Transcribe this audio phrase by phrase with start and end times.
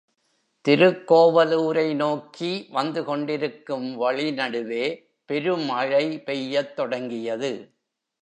[0.65, 4.85] திருக்கோவலூரை நோக்கி வந்துகொண்டிருக்கும் வழி நடுவே
[5.25, 7.51] பெருமழை பெய்யத் தொடங்கியது.